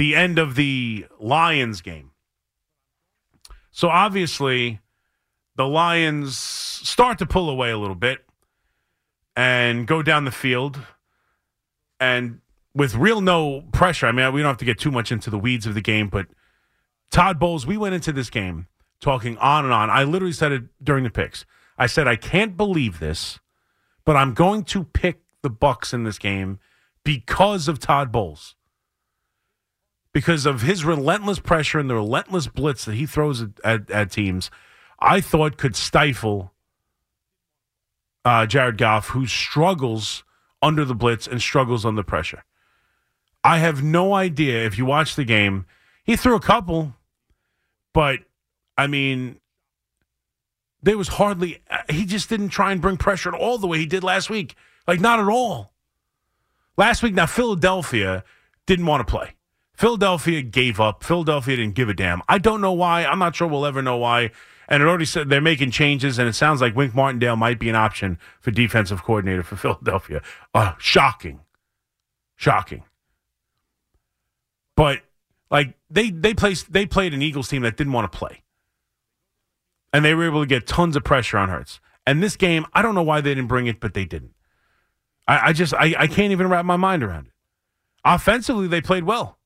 [0.00, 2.12] the end of the Lions game.
[3.70, 4.80] So obviously,
[5.56, 8.20] the Lions start to pull away a little bit
[9.36, 10.80] and go down the field
[12.00, 12.40] and
[12.74, 14.06] with real no pressure.
[14.06, 16.08] I mean, we don't have to get too much into the weeds of the game,
[16.08, 16.28] but
[17.10, 18.68] Todd Bowles, we went into this game
[19.02, 19.90] talking on and on.
[19.90, 21.44] I literally said it during the picks.
[21.76, 23.38] I said I can't believe this,
[24.06, 26.58] but I'm going to pick the Bucs in this game
[27.04, 28.54] because of Todd Bowles.
[30.12, 34.10] Because of his relentless pressure and the relentless blitz that he throws at, at, at
[34.10, 34.50] teams,
[34.98, 36.52] I thought could stifle
[38.24, 40.24] uh, Jared Goff, who struggles
[40.62, 42.44] under the blitz and struggles under pressure.
[43.42, 45.64] I have no idea if you watch the game.
[46.04, 46.94] He threw a couple,
[47.94, 48.20] but
[48.76, 49.40] I mean,
[50.82, 53.78] there was hardly, uh, he just didn't try and bring pressure at all the way
[53.78, 54.54] he did last week.
[54.86, 55.72] Like, not at all.
[56.76, 58.24] Last week, now, Philadelphia
[58.66, 59.34] didn't want to play.
[59.80, 61.02] Philadelphia gave up.
[61.02, 62.20] Philadelphia didn't give a damn.
[62.28, 63.06] I don't know why.
[63.06, 64.30] I'm not sure we'll ever know why.
[64.68, 67.70] And it already said they're making changes, and it sounds like Wink Martindale might be
[67.70, 70.20] an option for defensive coordinator for Philadelphia.
[70.52, 71.40] Uh, shocking.
[72.36, 72.84] Shocking.
[74.76, 75.00] But
[75.50, 78.42] like they they placed they played an Eagles team that didn't want to play.
[79.94, 81.80] And they were able to get tons of pressure on Hurts.
[82.06, 84.34] And this game, I don't know why they didn't bring it, but they didn't.
[85.26, 87.32] I, I just I, I can't even wrap my mind around it.
[88.04, 89.38] Offensively, they played well.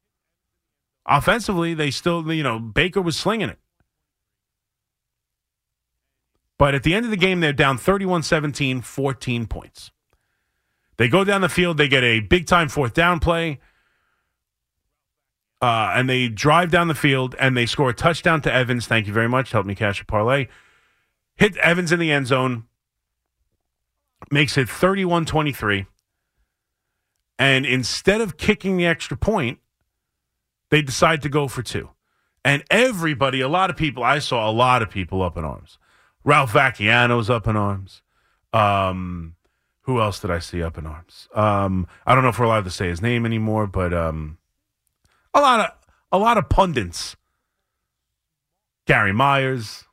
[1.06, 3.58] Offensively, they still, you know, Baker was slinging it.
[6.58, 9.90] But at the end of the game, they're down 31 17, 14 points.
[10.96, 13.58] They go down the field, they get a big time fourth down play,
[15.60, 18.86] uh, and they drive down the field and they score a touchdown to Evans.
[18.86, 19.50] Thank you very much.
[19.50, 20.46] Help me cash a parlay.
[21.36, 22.64] Hit Evans in the end zone,
[24.30, 25.86] makes it 31 23.
[27.38, 29.58] And instead of kicking the extra point,
[30.74, 31.88] they decide to go for two.
[32.44, 35.78] And everybody, a lot of people, I saw a lot of people up in arms.
[36.24, 38.02] Ralph Vacchiano's up in arms.
[38.52, 39.36] Um,
[39.82, 41.28] who else did I see up in arms?
[41.32, 44.38] Um, I don't know if we're allowed to say his name anymore, but um,
[45.32, 45.70] a lot of
[46.10, 47.14] a lot of pundits.
[48.84, 49.84] Gary Myers,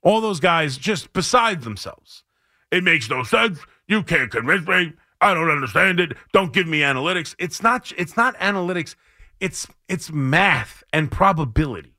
[0.00, 2.22] all those guys just beside themselves.
[2.70, 3.58] It makes no sense.
[3.88, 4.92] You can't convince me.
[5.22, 6.16] I don't understand it.
[6.32, 7.34] Don't give me analytics.
[7.38, 8.96] It's not it's not analytics.
[9.40, 11.94] It's it's math and probability.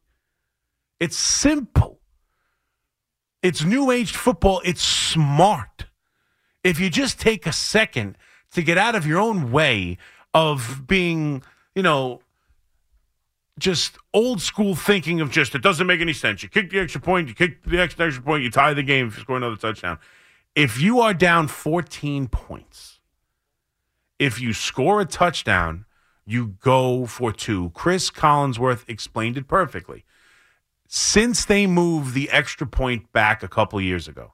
[1.00, 2.00] It's simple.
[3.42, 4.62] It's new age football.
[4.64, 5.86] It's smart.
[6.64, 8.18] If you just take a second
[8.52, 9.98] to get out of your own way
[10.34, 11.44] of being,
[11.76, 12.22] you know,
[13.60, 16.44] just old school thinking of just it doesn't make any sense.
[16.44, 19.08] You kick the extra point, you kick the extra extra point, you tie the game
[19.08, 20.00] if you score another touchdown.
[20.56, 23.00] If you are down 14 points,
[24.20, 25.86] if you score a touchdown,
[26.26, 27.72] you go for two.
[27.72, 30.06] Chris Collinsworth explained it perfectly.
[30.88, 34.34] Since they moved the extra point back a couple years ago,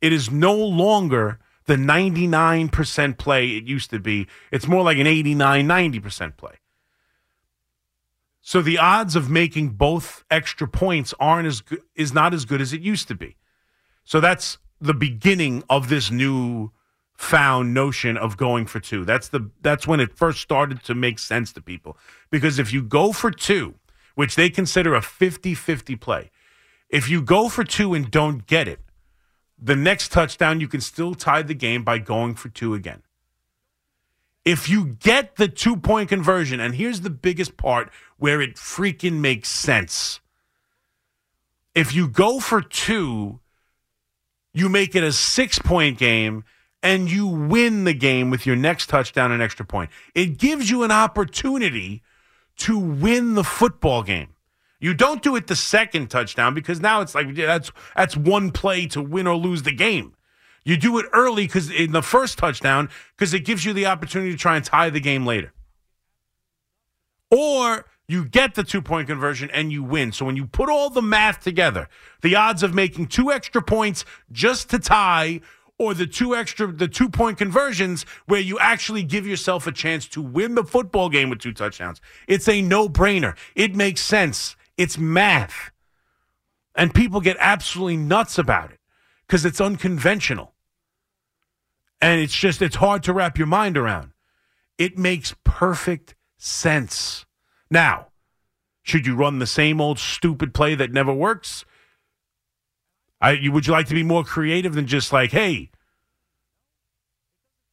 [0.00, 4.26] it is no longer the 99% play it used to be.
[4.50, 6.54] It's more like an 89, 90% play.
[8.40, 12.60] So the odds of making both extra points aren't as good, is not as good
[12.60, 13.36] as it used to be.
[14.04, 16.72] So that's the beginning of this new
[17.20, 19.04] found notion of going for two.
[19.04, 21.98] That's the that's when it first started to make sense to people.
[22.30, 23.74] Because if you go for two,
[24.14, 26.30] which they consider a 50-50 play,
[26.88, 28.80] if you go for two and don't get it,
[29.58, 33.02] the next touchdown you can still tie the game by going for two again.
[34.46, 39.50] If you get the two-point conversion, and here's the biggest part where it freaking makes
[39.50, 40.20] sense.
[41.74, 43.40] If you go for two,
[44.54, 46.44] you make it a six-point game
[46.82, 49.90] and you win the game with your next touchdown and extra point.
[50.14, 52.02] It gives you an opportunity
[52.58, 54.28] to win the football game.
[54.80, 58.86] You don't do it the second touchdown because now it's like that's that's one play
[58.88, 60.14] to win or lose the game.
[60.64, 64.32] You do it early because in the first touchdown because it gives you the opportunity
[64.32, 65.52] to try and tie the game later.
[67.30, 70.12] Or you get the two point conversion and you win.
[70.12, 71.88] So when you put all the math together,
[72.22, 75.40] the odds of making two extra points just to tie
[75.80, 80.06] or the two extra the two point conversions where you actually give yourself a chance
[80.06, 82.02] to win the football game with two touchdowns.
[82.28, 83.34] It's a no-brainer.
[83.54, 84.56] It makes sense.
[84.76, 85.70] It's math.
[86.76, 88.78] And people get absolutely nuts about it
[89.26, 90.52] because it's unconventional.
[91.98, 94.12] And it's just it's hard to wrap your mind around.
[94.76, 97.24] It makes perfect sense.
[97.70, 98.08] Now,
[98.82, 101.64] should you run the same old stupid play that never works?
[103.20, 105.70] I, you, would you like to be more creative than just like, hey,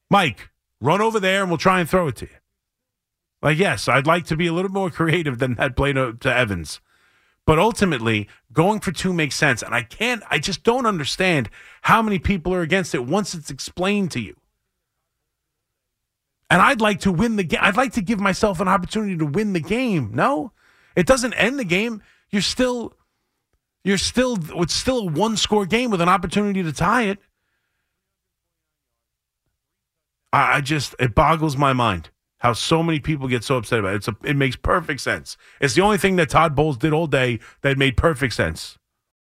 [0.10, 0.50] Mike,
[0.82, 2.38] run over there and we'll try and throw it to you?
[3.42, 6.12] Like, yes, I'd like to be a little more creative than that play to, uh,
[6.22, 6.82] to Evans.
[7.46, 9.62] But ultimately, going for two makes sense.
[9.62, 11.50] And I can't, I just don't understand
[11.84, 14.36] how many people are against it once it's explained to you.
[16.50, 17.60] And I'd like to win the game.
[17.62, 20.12] I'd like to give myself an opportunity to win the game.
[20.14, 20.52] No,
[20.96, 22.02] it doesn't end the game.
[22.32, 22.97] You're still,
[23.88, 27.20] you're still, it's still a one score game with an opportunity to tie it.
[30.34, 33.94] I, I just, it boggles my mind how so many people get so upset about
[33.94, 33.98] it.
[33.98, 35.38] It's a, it makes perfect sense.
[35.60, 38.78] It's the only thing that Todd Bowles did all day that made perfect sense.